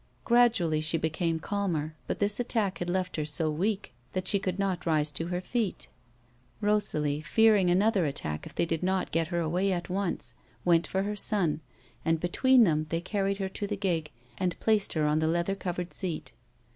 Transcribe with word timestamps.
Gradually 0.25 0.81
she 0.81 0.97
became 0.97 1.39
calmer, 1.39 1.93
but 2.07 2.17
this 2.17 2.39
attack 2.39 2.79
had 2.79 2.89
left 2.89 3.17
her 3.17 3.23
so 3.23 3.51
weak 3.51 3.93
that 4.13 4.27
she 4.27 4.39
could 4.39 4.57
not 4.57 4.87
rise 4.87 5.11
to 5.11 5.27
her 5.27 5.41
feet. 5.41 5.89
Rosalie, 6.59 7.21
fearincr 7.21 7.69
another 7.69 8.05
attack 8.05 8.47
if 8.47 8.55
they 8.55 8.65
did 8.65 8.81
not 8.81 9.11
get 9.11 9.27
her 9.27 9.39
away 9.39 9.71
at 9.71 9.91
once, 9.91 10.33
went 10.65 10.87
for 10.87 11.03
her 11.03 11.15
son, 11.15 11.61
and 12.03 12.19
between 12.19 12.63
them, 12.63 12.87
they 12.89 12.99
carried 12.99 13.37
her 13.37 13.49
to 13.49 13.67
the 13.67 13.77
gig, 13.77 14.09
and 14.39 14.59
placed 14.59 14.93
her 14.93 15.05
on 15.05 15.19
the 15.19 15.27
leather 15.27 15.53
covered 15.53 15.93
seat. 15.93 16.33